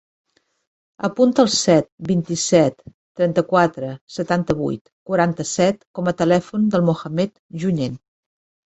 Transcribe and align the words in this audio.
Apunta 1.07 1.43
el 1.47 1.51
set, 1.55 1.87
vint-i-set, 2.11 2.79
trenta-quatre, 3.21 3.91
setanta-vuit, 4.17 4.85
quaranta-set 5.11 5.87
com 6.01 6.15
a 6.15 6.19
telèfon 6.25 6.69
del 6.77 6.91
Mohamed 6.91 7.39
Junyent. 7.67 8.05